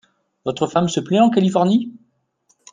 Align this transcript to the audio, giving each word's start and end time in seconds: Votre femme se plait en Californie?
Votre 0.45 0.65
femme 0.65 0.89
se 0.89 0.99
plait 0.99 1.19
en 1.19 1.29
Californie? 1.29 1.93